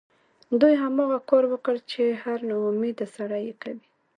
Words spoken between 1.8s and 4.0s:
چې هر ناامیده سړی یې کوي